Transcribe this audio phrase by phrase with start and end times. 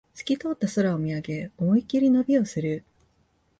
[0.15, 2.83] すき通った空を見上げ、思いっきり伸びをする